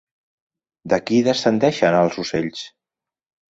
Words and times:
De 0.93 0.99
qui 1.09 1.19
descendeixen 1.29 1.99
els 2.01 2.19
ocells? 2.25 2.65